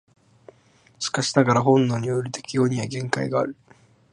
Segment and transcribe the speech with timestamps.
[0.97, 3.55] しかしながら本能による適応には限界がある。